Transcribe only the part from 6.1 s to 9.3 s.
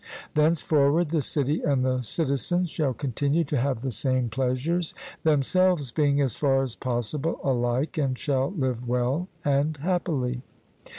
as far as possible alike, and shall live well